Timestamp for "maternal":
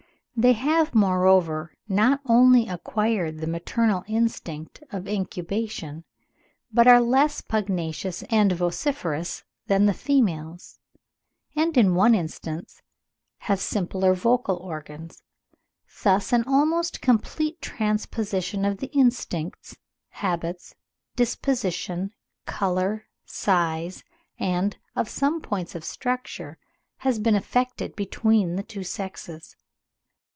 3.47-4.03